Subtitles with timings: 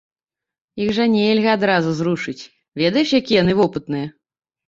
[0.83, 2.47] Іх жа нельга адразу зрушыць,
[2.83, 4.07] ведаеш якія яны вопытныя?